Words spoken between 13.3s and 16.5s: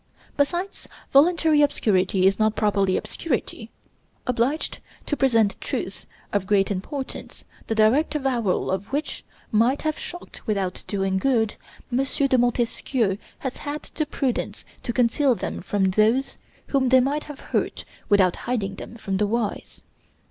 has had the prudence to conceal them from those